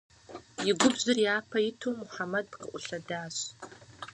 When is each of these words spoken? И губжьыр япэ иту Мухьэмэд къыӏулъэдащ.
И 0.69 0.71
губжьыр 0.79 1.17
япэ 1.35 1.57
иту 1.69 1.89
Мухьэмэд 1.99 2.47
къыӏулъэдащ. 2.59 3.35